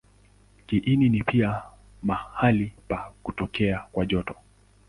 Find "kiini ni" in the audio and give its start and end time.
0.67-1.23